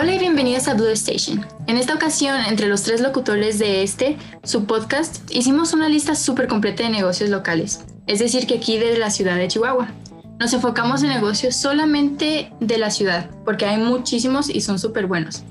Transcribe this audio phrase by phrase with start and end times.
[0.00, 1.44] Hola y bienvenidos a Blue Station.
[1.66, 6.46] En esta ocasión, entre los tres locutores de este, su podcast, hicimos una lista súper
[6.46, 9.88] completa de negocios locales, es decir, que aquí de la ciudad de Chihuahua.
[10.38, 15.42] Nos enfocamos en negocios solamente de la ciudad, porque hay muchísimos y son súper buenos.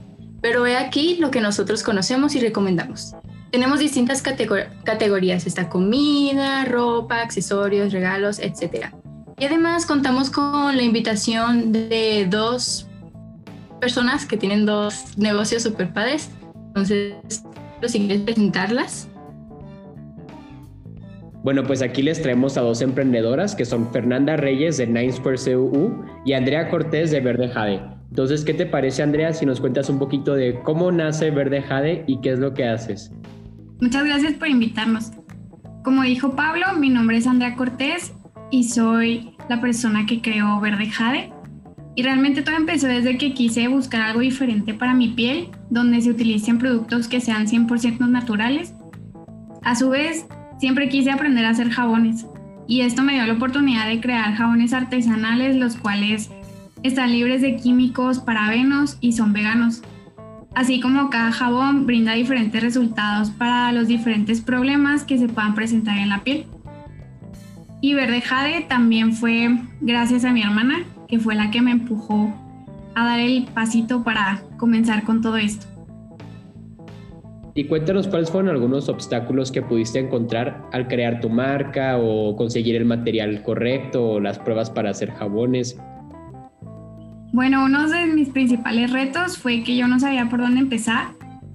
[0.42, 3.18] Pero he aquí lo que nosotros conocemos y recomendamos.
[3.52, 8.94] Tenemos distintas categorías, está comida, ropa, accesorios, regalos, etc.
[9.38, 12.87] Y además contamos con la invitación de dos
[13.80, 16.30] personas que tienen dos negocios super padres.
[16.68, 17.16] Entonces,
[17.86, 19.08] si quieres presentarlas.
[21.44, 25.38] Bueno, pues aquí les traemos a dos emprendedoras que son Fernanda Reyes de Nine Square
[25.38, 27.82] CUU y Andrea Cortés de Verde Jade.
[28.10, 32.04] Entonces, ¿qué te parece, Andrea, si nos cuentas un poquito de cómo nace Verde Jade
[32.08, 33.12] y qué es lo que haces?
[33.80, 35.12] Muchas gracias por invitarnos.
[35.84, 38.14] Como dijo Pablo, mi nombre es Andrea Cortés
[38.52, 41.32] y soy la persona que creó Verde Jade.
[41.98, 46.12] Y realmente todo empezó desde que quise buscar algo diferente para mi piel, donde se
[46.12, 48.76] utilicen productos que sean 100% naturales.
[49.64, 50.28] A su vez,
[50.60, 52.28] siempre quise aprender a hacer jabones.
[52.68, 56.30] Y esto me dio la oportunidad de crear jabones artesanales, los cuales
[56.84, 59.82] están libres de químicos, parabenos y son veganos.
[60.54, 65.98] Así como cada jabón brinda diferentes resultados para los diferentes problemas que se puedan presentar
[65.98, 66.46] en la piel.
[67.82, 72.34] Y Verde Jade también fue gracias a mi hermana, que fue la que me empujó
[72.96, 75.68] a dar el pasito para comenzar con todo esto.
[77.58, 82.76] Y cuéntanos cuáles fueron algunos obstáculos que pudiste encontrar al crear tu marca o conseguir
[82.76, 85.76] el material correcto o las pruebas para hacer jabones.
[87.34, 91.10] Bueno, uno de mis principales retos fue que yo no sabía por dónde empezar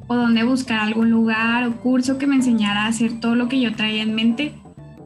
[0.08, 3.61] o dónde buscar algún lugar o curso que me enseñara a hacer todo lo que
[3.61, 4.55] yo traía en mente.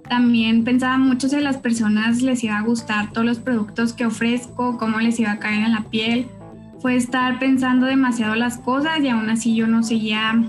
[0.08, 4.06] También pensaba mucho si a las personas les iba a gustar todos los productos que
[4.06, 6.28] ofrezco, cómo les iba a caer en la piel.
[6.80, 10.44] Fue estar pensando demasiado las cosas y aún así yo no seguía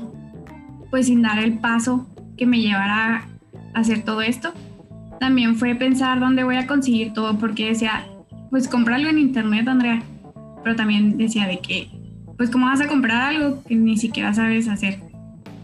[0.91, 2.07] pues sin dar el paso
[2.37, 3.25] que me llevara
[3.73, 4.53] a hacer todo esto.
[5.19, 8.05] También fue pensar dónde voy a conseguir todo porque decía,
[8.51, 10.03] pues cómpralo en internet, Andrea.
[10.63, 11.89] Pero también decía de que,
[12.37, 14.99] pues cómo vas a comprar algo que ni siquiera sabes hacer.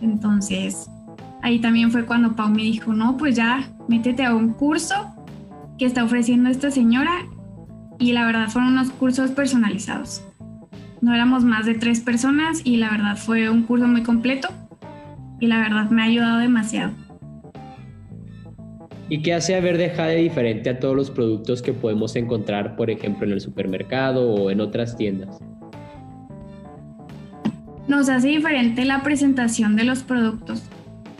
[0.02, 0.90] Entonces,
[1.44, 4.96] ahí también fue cuando Pau me dijo, no, pues ya, métete a un curso
[5.78, 7.28] que está ofreciendo esta señora.
[8.00, 10.26] Y la verdad fueron unos cursos personalizados.
[11.02, 14.48] No éramos más de tres personas y la verdad fue un curso muy completo
[15.40, 16.94] y la verdad me ha ayudado demasiado.
[19.10, 22.90] ¿Y qué hace a Verde Jade diferente a todos los productos que podemos encontrar, por
[22.90, 25.40] ejemplo, en el supermercado o en otras tiendas?
[27.88, 30.64] Nos hace diferente la presentación de los productos,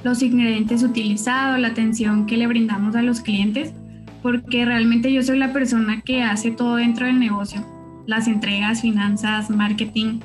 [0.04, 3.74] los ingredientes utilizados, la atención que le brindamos a los clientes,
[4.22, 7.66] porque realmente yo soy la persona que hace todo dentro del negocio,
[8.06, 10.20] las entregas, finanzas, marketing,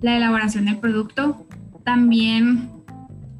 [0.00, 1.46] la elaboración del producto.
[1.84, 2.70] También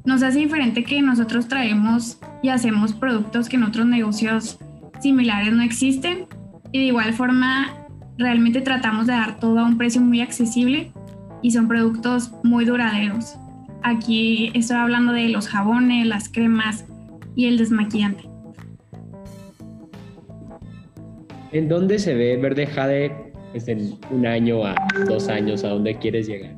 [0.05, 4.59] nos hace diferente que nosotros traemos y hacemos productos que en otros negocios
[5.01, 6.27] similares no existen.
[6.71, 7.67] Y de igual forma,
[8.17, 10.91] realmente tratamos de dar todo a un precio muy accesible
[11.41, 13.37] y son productos muy duraderos.
[13.83, 16.85] Aquí estoy hablando de los jabones, las cremas
[17.35, 18.23] y el desmaquillante.
[21.51, 24.75] ¿En dónde se ve Verde Jade pues, en un año a
[25.07, 25.63] dos años?
[25.63, 26.55] ¿A dónde quieres llegar?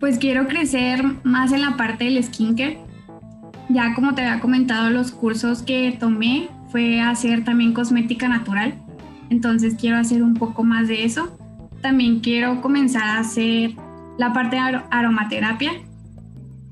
[0.00, 2.78] Pues quiero crecer más en la parte del skincare
[3.72, 8.74] ya como te había comentado, los cursos que tomé fue hacer también cosmética natural.
[9.30, 11.36] Entonces quiero hacer un poco más de eso.
[11.80, 13.72] También quiero comenzar a hacer
[14.18, 15.72] la parte de aromaterapia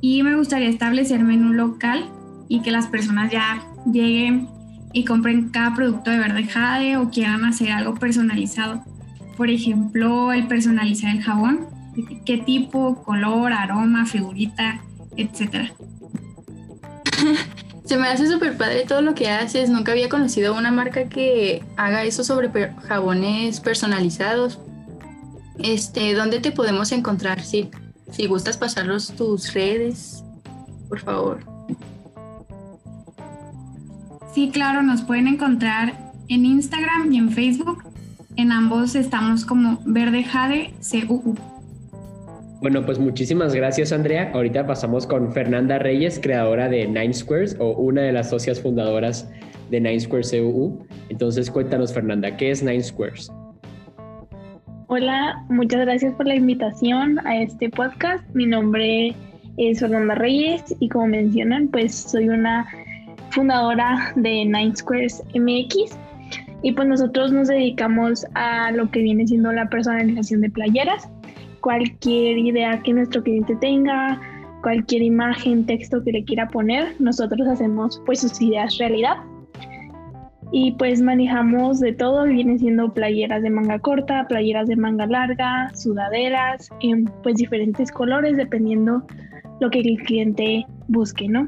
[0.00, 2.08] y me gustaría establecerme en un local
[2.48, 4.48] y que las personas ya lleguen
[4.92, 8.82] y compren cada producto de verde jade o quieran hacer algo personalizado.
[9.36, 11.66] Por ejemplo, el personalizar el jabón,
[12.24, 14.80] qué tipo, color, aroma, figurita,
[15.16, 15.72] etcétera.
[17.84, 19.68] Se me hace súper padre todo lo que haces.
[19.68, 22.48] Nunca había conocido una marca que haga eso sobre
[22.86, 24.60] jabones personalizados.
[25.62, 27.42] Este, ¿dónde te podemos encontrar?
[27.42, 27.70] Si,
[28.10, 30.24] si gustas pasarlos tus redes,
[30.88, 31.40] por favor.
[34.34, 37.84] Sí, claro, nos pueden encontrar en Instagram y en Facebook.
[38.36, 40.72] En ambos estamos como Verde Jade
[41.06, 41.34] CUU.
[42.62, 44.30] Bueno, pues muchísimas gracias, Andrea.
[44.32, 49.28] Ahorita pasamos con Fernanda Reyes, creadora de Nine Squares o una de las socias fundadoras
[49.70, 50.86] de Nine Squares CUU.
[51.08, 53.30] Entonces, cuéntanos, Fernanda, ¿qué es Nine Squares?
[54.92, 58.24] Hola, muchas gracias por la invitación a este podcast.
[58.34, 59.14] Mi nombre
[59.56, 62.66] es Fernanda Reyes y como mencionan, pues soy una
[63.30, 65.96] fundadora de Nine Squares MX
[66.64, 71.08] Y pues nosotros nos dedicamos a lo que viene siendo la personalización de playeras.
[71.60, 74.20] Cualquier idea que nuestro cliente tenga,
[74.60, 79.18] cualquier imagen, texto que le quiera poner, nosotros hacemos pues sus ideas realidad.
[80.52, 85.70] Y pues manejamos de todo, vienen siendo playeras de manga corta, playeras de manga larga,
[85.74, 89.04] sudaderas, en pues diferentes colores dependiendo
[89.60, 91.46] lo que el cliente busque, ¿no?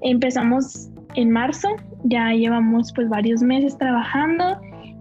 [0.00, 1.68] Empezamos en marzo,
[2.04, 4.58] ya llevamos pues varios meses trabajando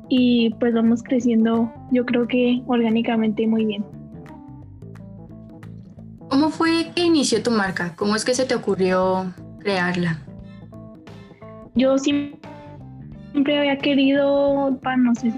[0.09, 3.86] y pues vamos creciendo yo creo que orgánicamente muy bien.
[6.30, 7.95] ¿Cómo fue que inició tu marca?
[7.95, 10.19] ¿Cómo es que se te ocurrió crearla?
[11.75, 12.38] Yo siempre
[13.36, 15.34] había querido, no sé,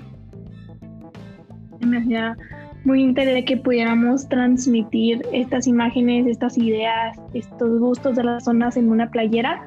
[1.86, 2.38] me hacía
[2.84, 8.90] muy interesante que pudiéramos transmitir estas imágenes, estas ideas, estos gustos de las zonas en
[8.90, 9.62] una playera.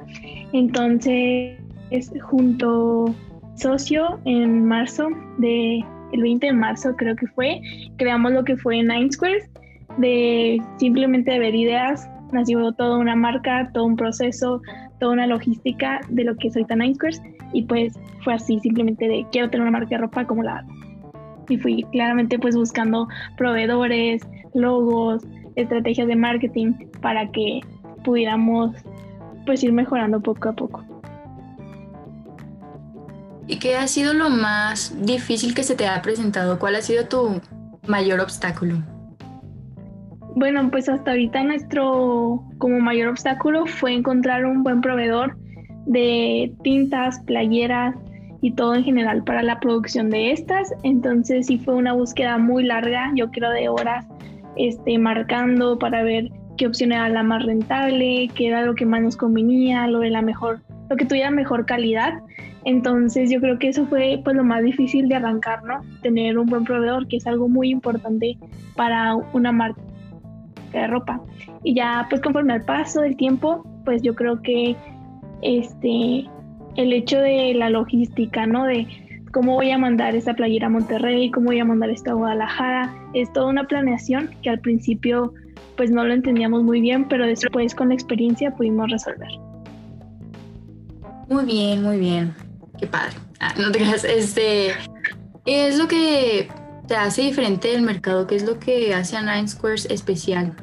[0.52, 1.58] Entonces,
[2.22, 3.14] junto
[3.56, 7.60] socio en marzo de el 20 de marzo creo que fue,
[7.96, 9.50] creamos lo que fue Nine Squares,
[9.98, 14.60] de simplemente ver ideas, nació toda una marca, todo un proceso,
[15.04, 17.20] toda una logística de lo que ahorita Nine Squares
[17.52, 17.92] y pues
[18.22, 20.64] fue así, simplemente de quiero tener una marca de ropa como la
[21.46, 23.06] y fui claramente pues buscando
[23.36, 25.22] proveedores, logos,
[25.56, 26.72] estrategias de marketing
[27.02, 27.60] para que
[28.02, 28.74] pudiéramos
[29.44, 30.82] pues ir mejorando poco a poco.
[33.46, 36.58] ¿Y qué ha sido lo más difícil que se te ha presentado?
[36.58, 37.42] ¿Cuál ha sido tu
[37.86, 38.82] mayor obstáculo?
[40.36, 45.36] Bueno, pues hasta ahorita nuestro como mayor obstáculo fue encontrar un buen proveedor
[45.86, 47.94] de tintas, playeras,
[48.44, 50.74] y todo en general para la producción de estas.
[50.82, 54.06] Entonces sí fue una búsqueda muy larga, yo creo de horas,
[54.56, 56.28] este, marcando para ver
[56.58, 60.10] qué opción era la más rentable, qué era lo que más nos convenía, lo de
[60.10, 60.60] la mejor,
[60.90, 62.18] lo que tuviera mejor calidad.
[62.66, 65.80] Entonces yo creo que eso fue pues lo más difícil de arrancar, ¿no?
[66.02, 68.36] Tener un buen proveedor, que es algo muy importante
[68.76, 69.80] para una marca
[70.80, 71.20] de ropa.
[71.62, 74.76] Y ya pues conforme al paso del tiempo, pues yo creo que
[75.42, 76.26] este
[76.76, 78.64] el hecho de la logística, ¿no?
[78.64, 78.86] De
[79.32, 82.94] cómo voy a mandar esta playera a Monterrey, cómo voy a mandar esta a Guadalajara.
[83.14, 85.32] Es toda una planeación que al principio
[85.76, 89.28] pues no lo entendíamos muy bien, pero después con la experiencia pudimos resolver.
[91.28, 92.34] Muy bien, muy bien.
[92.78, 93.14] Qué padre.
[93.40, 94.72] Ah, no te creas, este,
[95.44, 96.48] ¿qué es lo que
[96.86, 98.26] te hace diferente del mercado?
[98.26, 100.54] ¿Qué es lo que hace a Nine Squares especial?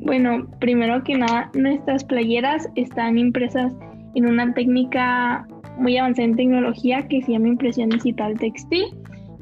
[0.00, 3.72] Bueno, primero que nada, nuestras playeras están impresas
[4.14, 5.46] en una técnica
[5.78, 8.86] muy avanzada en tecnología que se llama impresión digital textil.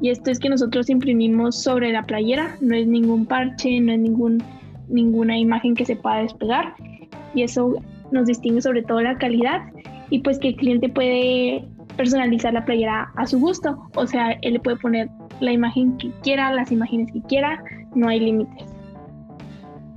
[0.01, 3.99] Y esto es que nosotros imprimimos sobre la playera, no es ningún parche, no es
[3.99, 4.43] ningún,
[4.87, 6.75] ninguna imagen que se pueda despegar.
[7.33, 7.75] Y eso
[8.11, 9.61] nos distingue sobre todo la calidad
[10.09, 11.65] y pues que el cliente puede
[11.97, 13.89] personalizar la playera a su gusto.
[13.95, 15.09] O sea, él le puede poner
[15.39, 17.63] la imagen que quiera, las imágenes que quiera,
[17.95, 18.65] no hay límites.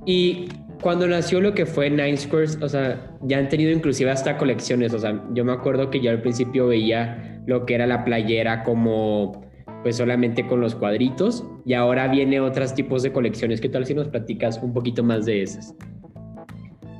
[0.05, 0.47] Y
[0.81, 4.93] cuando nació lo que fue Nine Squares, o sea, ya han tenido inclusive hasta colecciones,
[4.93, 8.63] o sea, yo me acuerdo que yo al principio veía lo que era la playera
[8.63, 9.49] como
[9.83, 13.59] pues solamente con los cuadritos y ahora viene otros tipos de colecciones.
[13.61, 15.75] ¿Qué tal si nos platicas un poquito más de esas?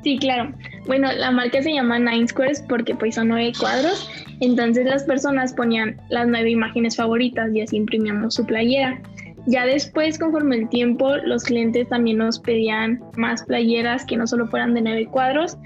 [0.03, 0.51] Sí, claro.
[0.87, 4.09] Bueno, la marca se llama Nine Squares porque pues son nueve cuadros.
[4.41, 8.99] Entonces las personas ponían las nueve imágenes favoritas y así imprimíamos su playera.
[9.47, 14.47] Ya después, conforme el tiempo, los clientes también nos pedían más playeras que no solo
[14.47, 15.57] fueran de nueve cuadros.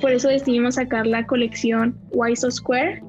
[0.00, 3.02] Por eso decidimos sacar la colección Why So Square.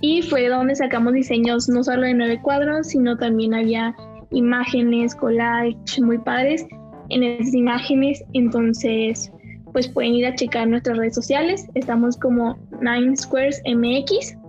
[0.00, 3.94] Y fue donde sacamos diseños no solo de nueve cuadros, sino también había
[4.30, 6.64] imágenes, collage muy padres
[7.10, 8.24] en esas imágenes.
[8.32, 9.30] Entonces,
[9.72, 11.66] pues pueden ir a checar nuestras redes sociales.
[11.74, 14.39] Estamos como Nine Squares MX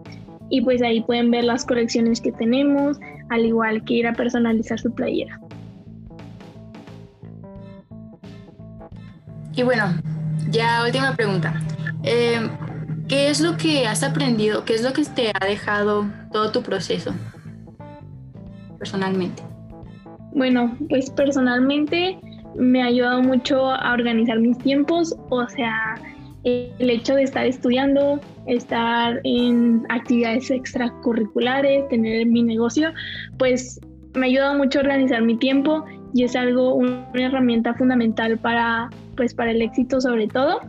[0.51, 4.77] y pues ahí pueden ver las colecciones que tenemos, al igual que ir a personalizar
[4.79, 5.39] su playera.
[9.55, 9.85] Y bueno,
[10.51, 11.53] ya última pregunta.
[12.03, 12.49] Eh,
[13.07, 14.63] ¿Qué es lo que has aprendido?
[14.65, 17.13] ¿Qué es lo que te ha dejado todo tu proceso
[18.77, 19.43] personalmente?
[20.33, 22.19] Bueno, pues personalmente
[22.55, 25.95] me ha ayudado mucho a organizar mis tiempos, o sea,
[26.43, 32.91] el hecho de estar estudiando, estar en actividades extracurriculares, tener mi negocio,
[33.37, 33.79] pues
[34.15, 39.33] me ayuda mucho a organizar mi tiempo y es algo, una herramienta fundamental para, pues,
[39.33, 40.59] para el éxito sobre todo.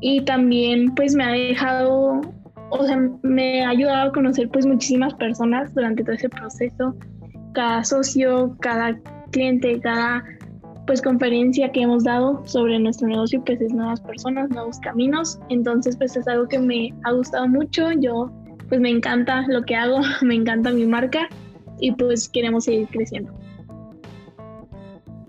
[0.00, 2.20] Y también pues me ha dejado,
[2.70, 6.94] o sea, me ha ayudado a conocer pues muchísimas personas durante todo ese proceso.
[7.52, 8.98] Cada socio, cada
[9.30, 10.24] cliente, cada
[10.86, 15.38] pues conferencia que hemos dado sobre nuestro negocio pues es nuevas personas, nuevos caminos.
[15.48, 17.90] Entonces pues es algo que me ha gustado mucho.
[17.92, 18.30] Yo
[18.68, 21.28] pues me encanta lo que hago, me encanta mi marca
[21.80, 23.32] y pues queremos seguir creciendo.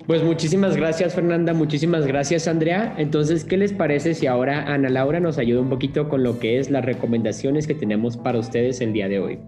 [0.08, 2.94] Pues muchísimas gracias Fernanda, muchísimas gracias Andrea.
[2.98, 6.60] Entonces, ¿qué les parece si ahora Ana Laura nos ayuda un poquito con lo que
[6.60, 9.40] es las recomendaciones que tenemos para ustedes el día de hoy?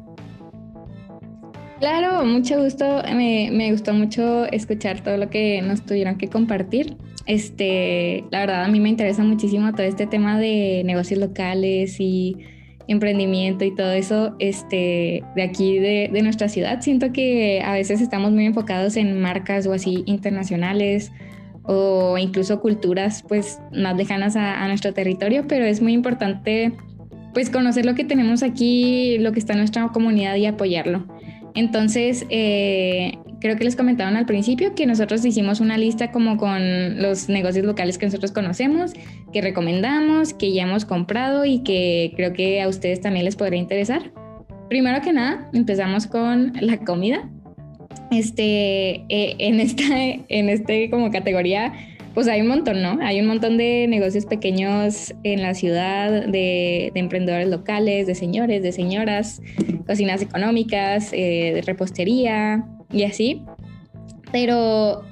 [1.79, 3.03] Claro, mucho gusto.
[3.13, 6.97] Me, gustó mucho escuchar todo lo que nos tuvieron que compartir.
[7.27, 12.37] Este, la verdad, a mí me interesa muchísimo todo este tema de negocios locales y
[12.87, 16.81] emprendimiento y todo eso este, de aquí de, de, nuestra ciudad.
[16.81, 21.11] Siento que a veces estamos muy enfocados en marcas o así internacionales
[21.63, 26.71] o incluso culturas pues más lejanas a, a nuestro territorio, pero es muy importante
[27.33, 31.05] pues conocer lo que tenemos aquí, lo que está en nuestra comunidad y apoyarlo.
[31.57, 37.01] Entonces, eh, creo que les comentaban al principio que nosotros hicimos una lista como con
[37.01, 38.93] los negocios locales que nosotros conocemos,
[39.33, 43.59] que recomendamos, que ya hemos comprado y que creo que a ustedes también les podría
[43.59, 44.11] interesar.
[44.69, 47.27] Primero que nada, empezamos con la comida.
[48.11, 51.73] Este, eh, en esta, en este como categoría,
[52.17, 52.97] pues hay un montón, ¿no?
[53.03, 58.71] Hay un montón de negocios pequeños en la ciudad, de, emprendedores locales, de señores, de
[58.71, 59.39] señoras,
[59.85, 63.43] cocinas económicas, eh, de repostería y así.
[64.31, 65.03] Pero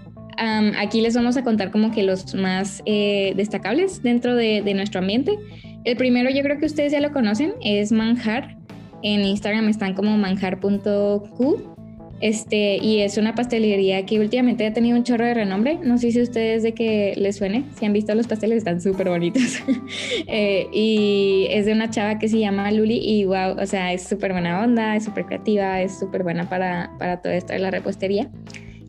[0.79, 4.99] aquí les vamos a contar como que los más eh, destacables dentro de, de nuestro
[4.99, 5.37] ambiente.
[5.83, 8.57] El primero yo creo que ustedes ya lo conocen, es Manjar.
[9.03, 11.74] En Instagram están como manjar.q
[12.21, 15.79] este, y es una pastelería que últimamente ha tenido un chorro de renombre.
[15.83, 17.65] No sé si ustedes de que les suene.
[17.77, 19.43] Si han visto los pasteles, están súper bonitos.
[20.27, 22.97] Eh, y es de una chava que se llama Luli.
[22.97, 26.91] Y wow, o sea, es súper buena onda, es súper creativa, es súper buena para,
[26.97, 28.29] para todo esto de la repostería.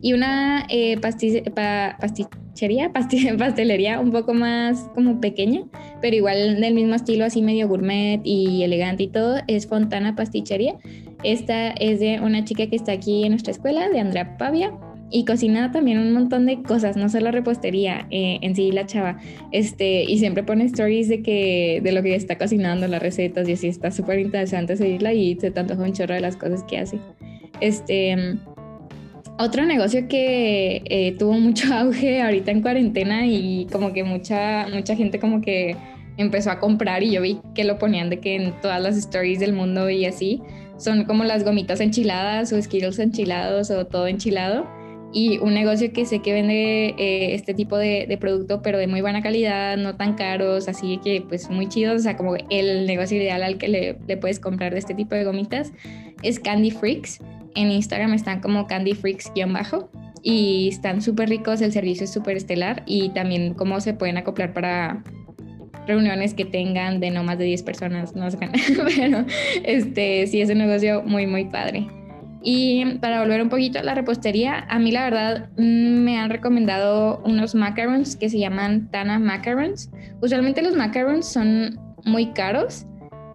[0.01, 2.91] Y una eh, pastichería,
[3.37, 5.63] pastelería un poco más como pequeña,
[6.01, 10.75] pero igual del mismo estilo, así medio gourmet y elegante y todo, es Fontana Pastichería
[11.23, 14.71] esta es de una chica que está aquí en nuestra escuela, de Andrea Pavia,
[15.09, 19.17] y cocina también un montón de cosas, no solo repostería eh, en sí la chava,
[19.51, 23.53] este, y siempre pone stories de que de lo que está cocinando, las recetas y
[23.53, 26.99] así está súper interesante seguirla y se tanto un chorro de las cosas que hace.
[27.61, 28.37] Este,
[29.39, 34.95] otro negocio que eh, tuvo mucho auge ahorita en cuarentena y como que mucha mucha
[34.95, 35.75] gente como que
[36.17, 39.39] empezó a comprar y yo vi que lo ponían de que en todas las stories
[39.39, 40.41] del mundo y así
[40.77, 44.67] son como las gomitas enchiladas o Skittles enchilados o todo enchilado.
[45.13, 49.01] Y un negocio que sé que vende eh, este tipo de, producto, pero de muy
[49.01, 53.17] buena calidad, no tan caros, así que pues muy chidos, o sea, como el negocio
[53.17, 55.71] ideal al que le, le puedes comprar de este tipo de gomitas
[56.23, 57.19] es Candy Freaks.
[57.55, 59.89] En Instagram están como Candy Freaks-bajo
[60.21, 64.53] y están súper ricos, el servicio es súper estelar y también cómo se pueden acoplar
[64.53, 65.03] para,
[65.87, 68.37] reuniones que tengan de no más de 10 personas, no sé,
[68.95, 69.25] pero
[69.63, 71.87] este, sí es un negocio muy, muy padre.
[72.43, 76.29] Y para volver un poquito a la repostería, a mí la verdad mm, me han
[76.29, 79.89] recomendado unos macarons que se llaman Tana Macarons.
[80.21, 82.85] Usualmente los macarons son muy caros,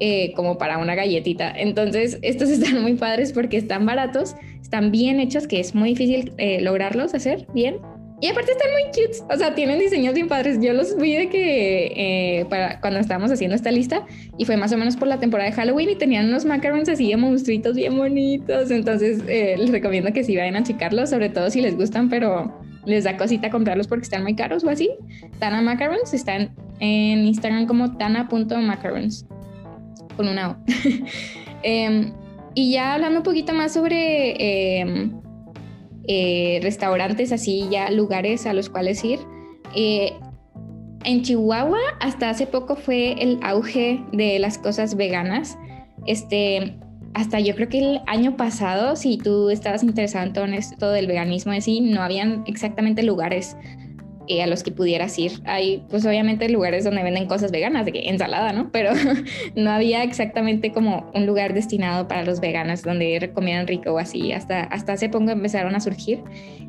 [0.00, 1.52] eh, como para una galletita.
[1.54, 6.32] Entonces, estos están muy padres porque están baratos, están bien hechos, que es muy difícil
[6.38, 7.76] eh, lograrlos hacer bien.
[8.23, 10.61] Y aparte están muy cute, o sea, tienen diseños bien padres.
[10.61, 14.07] Yo los vi de que eh, para cuando estábamos haciendo esta lista
[14.38, 17.09] y fue más o menos por la temporada de Halloween y tenían unos macarons así
[17.09, 18.71] de monstruitos bien bonitos.
[18.71, 22.61] Entonces eh, les recomiendo que sí vayan a checarlos, sobre todo si les gustan, pero
[22.87, 24.91] les da cosita comprarlos porque están muy caros o así.
[25.41, 29.26] Tana Macarons están en Instagram como tana.macarons
[30.17, 30.57] con una O.
[31.64, 32.12] Em,
[32.55, 35.22] y ya hablando un poquito más sobre em,
[36.09, 39.21] eh, restaurantes así, ya lugares a los cuales ir.
[39.75, 40.12] Eh,
[41.04, 45.59] en Chihuahua hasta hace poco fue el auge de las cosas veganas.
[46.06, 46.76] Este,
[47.14, 51.06] hasta yo creo que el año pasado, si tú estabas interesado en todo esto del
[51.06, 53.56] veganismo, así, no habían exactamente lugares
[54.29, 55.33] a los que pudieras ir.
[55.45, 58.71] Hay, pues obviamente lugares donde venden cosas veganas, de que ensalada, ¿no?
[58.73, 58.93] Pero
[59.57, 64.33] no había exactamente como un lugar destinado para los veganos donde comieran rico o así.
[64.33, 66.21] Hasta, hasta hace poco empezaron a surgir.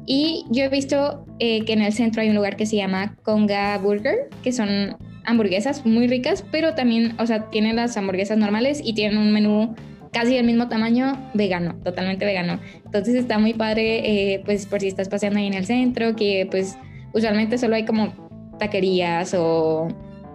[0.06, 3.16] Y yo he visto eh, que en el centro hay un lugar que se llama
[3.24, 8.82] Conga Burger, que son hamburguesas muy ricas, pero también, o sea, tienen las hamburguesas normales
[8.84, 9.76] y tienen un menú
[10.12, 12.60] casi del mismo tamaño, vegano, totalmente vegano.
[12.86, 16.48] Entonces está muy padre, eh, pues por si estás paseando ahí en el centro, que
[16.50, 16.78] pues
[17.13, 18.13] usualmente solo hay como
[18.60, 19.88] taquerías o,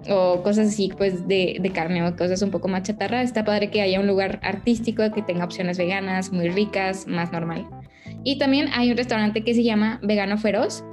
[0.09, 3.23] o cosas así, pues de, de, carne o cosas un poco más chatarra.
[3.23, 7.67] Está padre que haya un lugar artístico que tenga opciones veganas, muy ricas, más normal.
[8.25, 10.85] Y también hay un restaurante que se llama Vegano Feroz,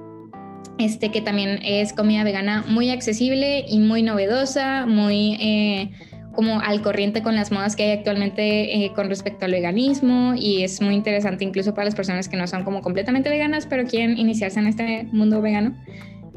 [0.78, 5.38] este que también es comida vegana muy accesible y muy novedosa, muy...
[5.40, 5.92] Eh,
[6.36, 10.64] como al corriente con las modas que hay actualmente eh, con respecto al veganismo y
[10.64, 14.18] es muy interesante incluso para las personas que no son como completamente veganas pero quieren
[14.18, 15.76] iniciarse en este mundo vegano.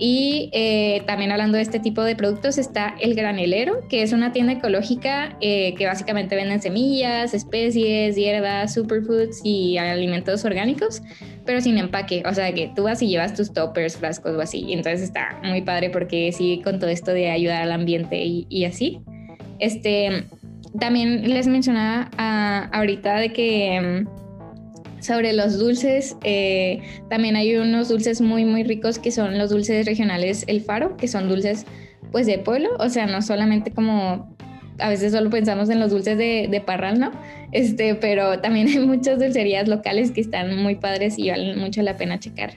[0.00, 4.32] Y eh, también hablando de este tipo de productos está El Granelero, que es una
[4.32, 11.02] tienda ecológica eh, que básicamente venden semillas, especies, hierbas, superfoods y alimentos orgánicos,
[11.44, 12.22] pero sin empaque.
[12.26, 14.60] O sea que tú vas y llevas tus toppers, frascos o así.
[14.60, 18.46] Y entonces está muy padre porque sigue con todo esto de ayudar al ambiente y,
[18.48, 19.00] y así.
[19.58, 20.24] Este,
[20.78, 27.88] también les mencionaba ah, ahorita de que mm, sobre los dulces, eh, también hay unos
[27.88, 31.66] dulces muy, muy ricos que son los dulces regionales El Faro, que son dulces
[32.10, 34.36] pues de pueblo, o sea, no solamente como
[34.78, 37.10] a veces solo pensamos en los dulces de, de, parral, ¿no?
[37.52, 41.96] Este, pero también hay muchas dulcerías locales que están muy padres y valen mucho la
[41.96, 42.54] pena checar.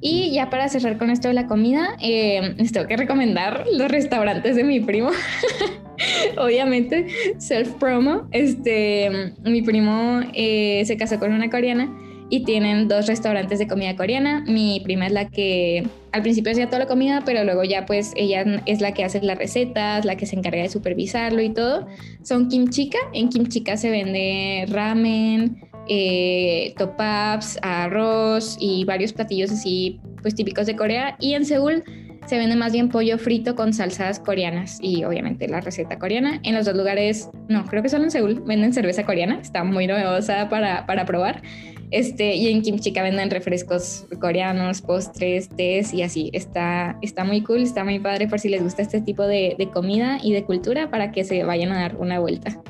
[0.00, 3.90] Y ya para cerrar con esto de la comida, eh, les tengo que recomendar los
[3.90, 5.10] restaurantes de mi primo.
[6.38, 7.06] Obviamente,
[7.38, 8.28] self promo.
[8.32, 11.94] Este, mi primo eh, se casó con una coreana
[12.30, 14.44] y tienen dos restaurantes de comida coreana.
[14.46, 18.12] Mi prima es la que al principio hacía toda la comida, pero luego ya pues
[18.16, 21.86] ella es la que hace las recetas, la que se encarga de supervisarlo y todo.
[22.22, 22.98] Son kimchika.
[23.12, 30.76] En kimchika se vende ramen, eh, topaps, arroz y varios platillos así pues típicos de
[30.76, 31.16] Corea.
[31.20, 31.82] Y en Seúl
[32.28, 36.40] se vende más bien pollo frito con salsas coreanas y obviamente la receta coreana.
[36.42, 39.86] En los dos lugares, no, creo que solo en Seúl venden cerveza coreana, está muy
[39.86, 41.42] novedosa para, para probar.
[41.90, 46.28] Este, y en Kimchika venden refrescos coreanos, postres, tés y así.
[46.34, 49.70] Está, está muy cool, está muy padre por si les gusta este tipo de, de
[49.70, 52.60] comida y de cultura para que se vayan a dar una vuelta.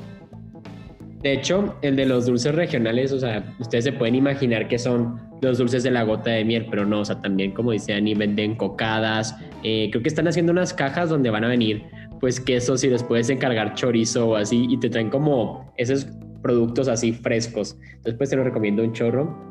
[1.21, 5.28] De hecho, el de los dulces regionales, o sea, ustedes se pueden imaginar que son
[5.41, 8.13] los dulces de la gota de miel, pero no, o sea, también como dice Ani,
[8.13, 9.35] venden cocadas.
[9.63, 11.83] Eh, creo que están haciendo unas cajas donde van a venir
[12.19, 16.07] pues quesos y les puedes encargar chorizo o así y te traen como esos
[16.41, 17.77] productos así frescos.
[17.81, 19.49] Entonces pues te lo recomiendo un chorro.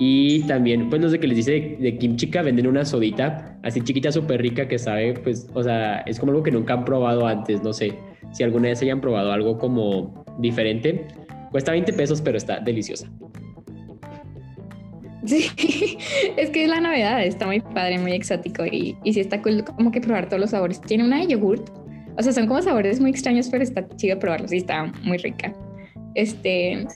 [0.00, 3.80] Y también, pues no sé qué les dice de, de kimchica, venden una sodita así
[3.80, 7.26] chiquita, súper rica que sabe, pues, o sea, es como algo que nunca han probado
[7.26, 7.96] antes, no sé
[8.32, 11.06] si alguna vez hayan probado algo como diferente.
[11.50, 13.08] Cuesta 20 pesos, pero está deliciosa.
[15.26, 15.50] Sí,
[16.36, 19.64] es que es la novedad, está muy padre, muy exótico y, y sí está cool
[19.64, 20.80] como que probar todos los sabores.
[20.80, 21.70] Tiene una de yogurt,
[22.16, 25.52] o sea, son como sabores muy extraños, pero está chido probarlos y está muy rica.
[26.14, 26.86] Este...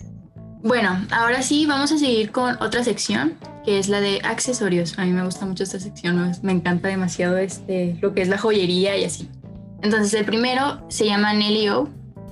[0.60, 4.98] Bueno, ahora sí vamos a seguir con otra sección, que es la de accesorios.
[4.98, 8.38] A mí me gusta mucho esta sección, me encanta demasiado este, lo que es la
[8.38, 9.28] joyería y así.
[9.82, 11.88] Entonces el primero se llama Nelio,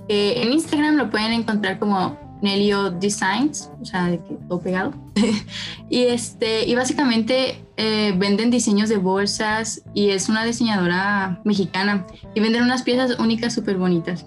[0.09, 4.19] que en Instagram lo pueden encontrar como Nelio Designs, o sea,
[4.49, 4.93] todo pegado.
[5.91, 12.41] y, este, y básicamente eh, venden diseños de bolsas y es una diseñadora mexicana y
[12.41, 14.25] venden unas piezas únicas súper bonitas.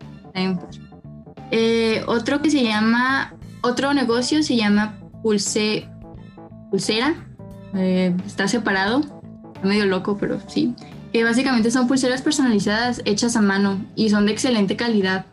[1.52, 5.88] Eh, otro que se llama, otro negocio se llama Pulse,
[6.69, 7.15] Pulsera,
[7.74, 9.02] eh, está separado,
[9.63, 10.74] medio loco, pero sí,
[11.12, 15.26] que básicamente son pulseras personalizadas hechas a mano y son de excelente calidad.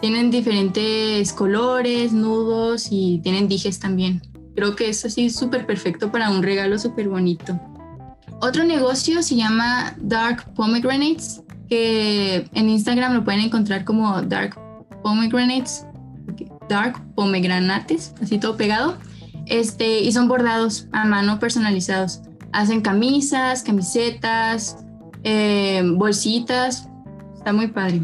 [0.00, 4.22] Tienen diferentes colores, nudos y tienen dijes también.
[4.56, 7.58] Creo que es así súper perfecto para un regalo súper bonito.
[8.40, 14.58] Otro negocio se llama Dark Pomegranates, que en Instagram lo pueden encontrar como Dark
[15.02, 15.84] Pomegranates,
[16.68, 18.96] Dark Pomegranates, así todo pegado.
[19.46, 22.22] Este, y son bordados a mano personalizados.
[22.52, 24.78] Hacen camisas, camisetas,
[25.24, 26.88] eh, bolsitas.
[27.36, 28.00] Está muy padre.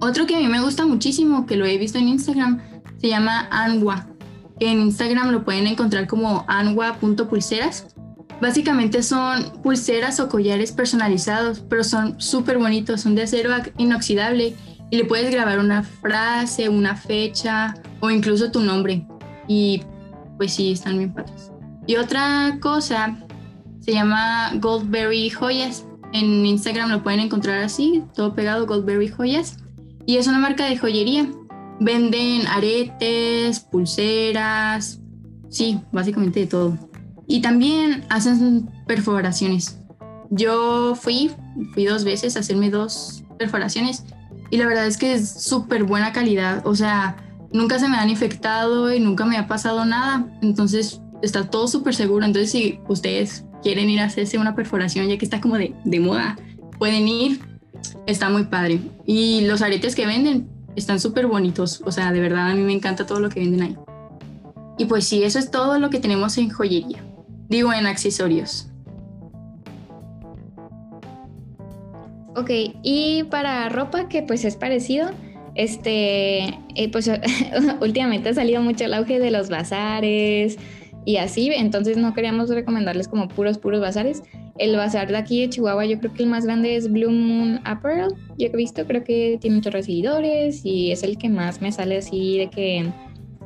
[0.00, 2.60] Otro que a mí me gusta muchísimo, que lo he visto en Instagram,
[2.98, 4.06] se llama Anwa.
[4.58, 7.86] En Instagram lo pueden encontrar como anwa.pulseras.
[8.40, 14.54] Básicamente son pulseras o collares personalizados, pero son súper bonitos, son de acero inoxidable
[14.90, 19.06] y le puedes grabar una frase, una fecha o incluso tu nombre.
[19.46, 19.82] Y
[20.38, 21.52] pues sí, están bien padres.
[21.86, 23.18] Y otra cosa
[23.80, 25.86] se llama Goldberry Joyas.
[26.12, 29.58] En Instagram lo pueden encontrar así, todo pegado, Goldberry Joyas.
[30.06, 31.30] Y es una marca de joyería.
[31.80, 35.00] Venden aretes, pulseras,
[35.48, 36.78] sí, básicamente de todo.
[37.26, 39.78] Y también hacen perforaciones.
[40.30, 41.30] Yo fui,
[41.74, 44.04] fui dos veces a hacerme dos perforaciones
[44.50, 46.66] y la verdad es que es súper buena calidad.
[46.66, 47.16] O sea,
[47.52, 50.26] nunca se me han infectado y nunca me ha pasado nada.
[50.42, 52.24] Entonces está todo súper seguro.
[52.24, 56.00] Entonces si ustedes quieren ir a hacerse una perforación ya que está como de, de
[56.00, 56.36] moda,
[56.78, 57.49] pueden ir
[58.06, 58.80] Está muy padre.
[59.06, 61.82] Y los aretes que venden están súper bonitos.
[61.84, 63.76] O sea, de verdad a mí me encanta todo lo que venden ahí.
[64.78, 67.04] Y pues sí, eso es todo lo que tenemos en joyería.
[67.48, 68.68] Digo, en accesorios.
[72.36, 72.50] Ok,
[72.82, 75.10] y para ropa que pues es parecido,
[75.56, 76.44] Este,
[76.76, 77.10] eh, pues
[77.80, 80.56] últimamente ha salido mucho el auge de los bazares
[81.04, 84.22] y así, entonces no queríamos recomendarles como puros, puros bazares.
[84.58, 87.60] El bazar de aquí de Chihuahua, yo creo que el más grande es Blue Moon
[87.64, 88.14] Apparel.
[88.38, 91.98] Yo he visto, creo que tiene muchos seguidores y es el que más me sale
[91.98, 92.78] así de que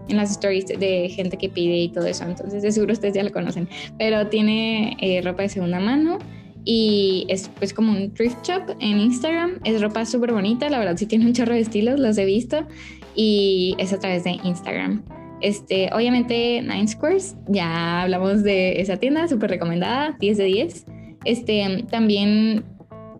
[0.08, 2.24] en las stories de gente que pide y todo eso.
[2.24, 3.68] Entonces, de seguro ustedes ya lo conocen.
[3.98, 6.18] Pero tiene eh, ropa de segunda mano
[6.64, 9.60] y es pues como un thrift shop en Instagram.
[9.64, 12.66] Es ropa súper bonita, la verdad sí tiene un chorro de estilos, los he visto
[13.14, 15.04] y es a través de Instagram.
[15.40, 20.86] Este, obviamente Nine Squares, ya hablamos de esa tienda, súper recomendada, 10 de 10.
[21.24, 22.64] Este, también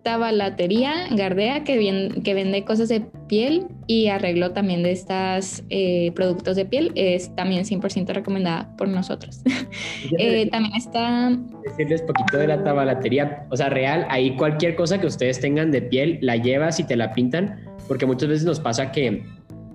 [0.05, 6.55] Tabalatería Gardea, que, que vende cosas de piel y arreglo también de estos eh, productos
[6.55, 9.41] de piel, es también 100% recomendada por nosotros.
[10.19, 11.35] eh, también está...
[11.63, 15.81] Decirles poquito de la tabalatería, o sea, real, ahí cualquier cosa que ustedes tengan de
[15.81, 19.25] piel, la llevas y te la pintan, porque muchas veces nos pasa que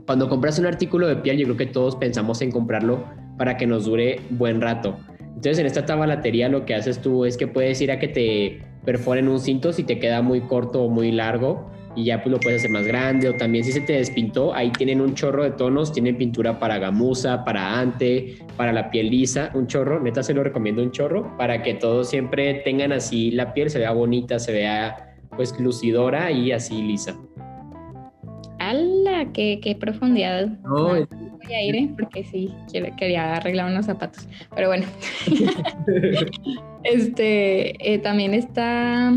[0.07, 3.05] cuando compras un artículo de piel, yo creo que todos pensamos en comprarlo
[3.37, 4.97] para que nos dure buen rato.
[5.41, 8.61] Entonces, en esta tabalatería lo que haces tú es que puedes ir a que te
[8.85, 12.39] perforen un cinto si te queda muy corto o muy largo y ya pues lo
[12.39, 15.53] puedes hacer más grande o también si se te despintó, ahí tienen un chorro de
[15.53, 20.35] tonos, tienen pintura para gamuza, para ante, para la piel lisa, un chorro, neta se
[20.35, 24.39] lo recomiendo un chorro para que todos siempre tengan así la piel, se vea bonita,
[24.39, 27.17] se vea pues lucidora y así lisa.
[29.33, 30.49] ¡Qué, qué profundidad!
[30.63, 31.91] No, voy a ir, ¿eh?
[31.99, 32.53] porque sí,
[32.97, 34.29] quería arreglar unos zapatos.
[34.55, 34.87] Pero bueno.
[36.85, 39.13] este, eh, también está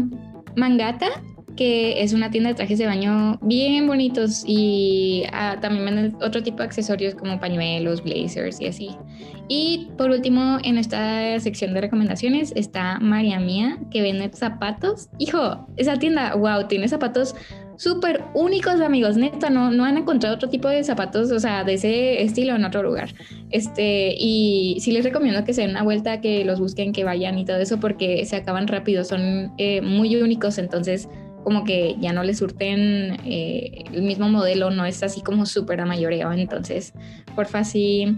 [0.56, 1.08] Mangata,
[1.56, 6.42] que es una tienda de trajes de baño bien bonitos y ah, también venden otro
[6.42, 8.90] tipo de accesorios como pañuelos, blazers y así.
[9.50, 15.10] Y por último, en esta sección de recomendaciones está María Mía, que vende zapatos.
[15.20, 17.36] Hijo, esa tienda, wow, tiene zapatos
[17.78, 19.18] súper únicos, amigos.
[19.18, 22.66] Neta, no, no han encontrado otro tipo de zapatos, o sea, de ese estilo en
[22.66, 23.14] otro lugar.
[23.50, 27.38] Este, y sí les recomiendo que se den una vuelta, que los busquen, que vayan
[27.38, 31.08] y todo eso, porque se acaban rápido, son eh, muy únicos, entonces
[31.44, 35.82] como que ya no les surten eh, el mismo modelo, no es así como súper
[35.82, 36.32] a mayoreo.
[36.32, 36.94] Entonces,
[37.36, 38.18] porfa, sí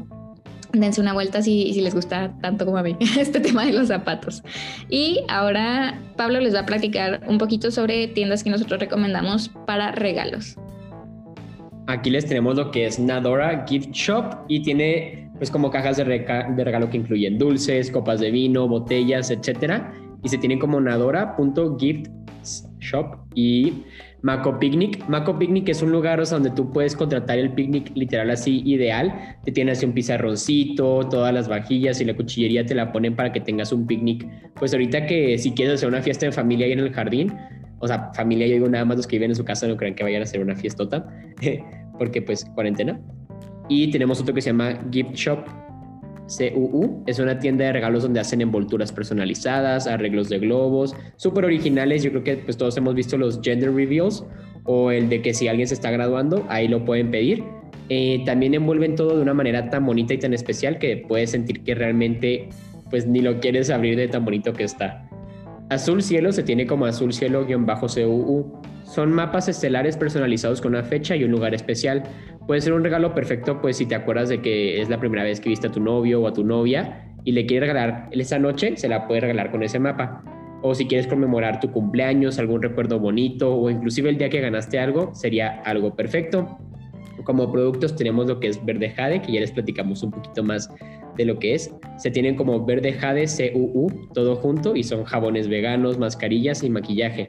[0.80, 3.88] dense una vuelta si, si, les gusta tanto como a mí este tema de los
[3.88, 4.44] zapatos.
[4.90, 9.92] Y ahora Pablo les va a platicar un poquito sobre tiendas que nosotros recomendamos para
[9.92, 10.58] regalos.
[11.88, 16.06] Aquí les tenemos lo que es Nadora Gift Shop y tiene pues como cajas de,
[16.06, 19.94] de regalo que incluyen dulces, copas de vino, botellas, etcétera.
[20.24, 23.84] Y se tienen como nadora.giftshop y
[24.22, 25.08] Maco Picnic.
[25.08, 29.38] Maco Picnic es un lugar donde tú puedes contratar el picnic literal así ideal.
[29.44, 33.32] Te tiene así un pizarroncito, todas las vajillas y la cuchillería te la ponen para
[33.32, 34.28] que tengas un picnic.
[34.56, 37.34] Pues ahorita que si quieres hacer una fiesta en familia ahí en el jardín,
[37.80, 39.96] o sea, familia, yo digo nada más los que viven en su casa no crean
[39.96, 41.08] que vayan a hacer una fiestota,
[42.00, 43.00] porque pues cuarentena.
[43.68, 45.40] Y tenemos otro que se llama Gift Shop,
[46.28, 47.04] CUU.
[47.06, 52.04] Es una tienda de regalos donde hacen envolturas personalizadas, arreglos de globos, súper originales.
[52.04, 54.26] Yo creo que pues todos hemos visto los gender reveals
[54.66, 57.44] o el de que si alguien se está graduando, ahí lo pueden pedir.
[57.90, 61.64] Eh, también envuelven todo de una manera tan bonita y tan especial que puedes sentir
[61.64, 62.50] que realmente
[62.90, 65.08] pues ni lo quieres abrir de tan bonito que está.
[65.70, 68.62] Azul Cielo se tiene como Azul Cielo-CUU.
[68.96, 72.04] Son mapas estelares personalizados con una fecha y un lugar especial.
[72.48, 75.42] Puede ser un regalo perfecto, pues si te acuerdas de que es la primera vez
[75.42, 78.78] que viste a tu novio o a tu novia y le quieres regalar esa noche,
[78.78, 80.24] se la puedes regalar con ese mapa.
[80.62, 84.80] O si quieres conmemorar tu cumpleaños, algún recuerdo bonito o inclusive el día que ganaste
[84.80, 86.58] algo, sería algo perfecto.
[87.26, 90.70] Como productos tenemos lo que es Verde Jade, que ya les platicamos un poquito más
[91.18, 91.70] de lo que es.
[91.98, 97.28] Se tienen como Verde Jade CUU, todo junto, y son jabones veganos, mascarillas y maquillaje.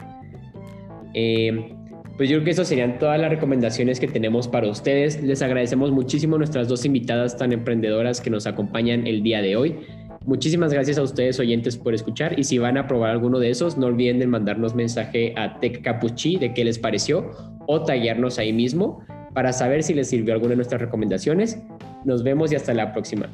[1.17, 1.75] Eh,
[2.17, 5.23] pues yo creo que eso serían todas las recomendaciones que tenemos para ustedes.
[5.23, 9.57] Les agradecemos muchísimo a nuestras dos invitadas tan emprendedoras que nos acompañan el día de
[9.57, 9.77] hoy.
[10.25, 13.79] Muchísimas gracias a ustedes oyentes por escuchar y si van a probar alguno de esos,
[13.79, 17.31] no olviden de mandarnos mensaje a Tech Capuchi de qué les pareció
[17.67, 21.63] o tallarnos ahí mismo para saber si les sirvió alguna de nuestras recomendaciones.
[22.05, 23.29] Nos vemos y hasta la próxima.